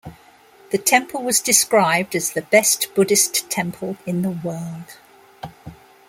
The 0.71 0.79
temple 0.79 1.21
was 1.21 1.41
described 1.41 2.15
as 2.15 2.31
"the 2.31 2.41
best 2.41 2.91
Buddhist 2.95 3.47
temple 3.51 3.97
in 4.07 4.23
the 4.23 4.31
world". 4.31 4.97